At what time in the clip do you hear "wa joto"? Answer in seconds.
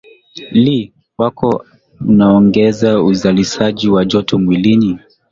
3.89-4.37